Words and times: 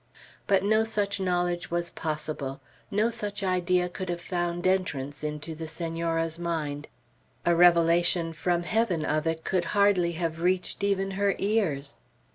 But 0.47 0.63
no 0.63 0.83
such 0.83 1.19
knowledge 1.19 1.69
was 1.69 1.91
possible; 1.91 2.59
no 2.89 3.11
such 3.11 3.43
idea 3.43 3.87
could 3.87 4.09
have 4.09 4.19
found 4.19 4.65
entrance 4.65 5.23
into 5.23 5.53
the 5.53 5.67
Senora's 5.67 6.39
mind. 6.39 6.87
A 7.45 7.53
revelation 7.55 8.33
from 8.33 8.63
Heaven 8.63 9.05
of 9.05 9.27
it 9.27 9.43
could 9.43 9.65
hardly 9.77 10.13
have 10.13 10.41
reached 10.41 10.83
even 10.83 11.11
her 11.21 11.35
ears. 11.37 11.99